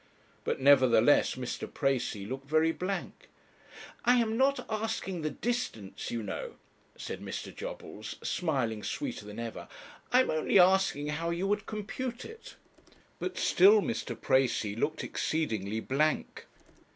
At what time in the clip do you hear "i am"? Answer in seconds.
4.03-4.35, 10.11-10.29